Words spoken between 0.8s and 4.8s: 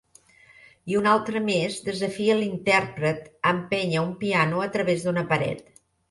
I una altra més desafia l'intèrpret a empènyer un piano a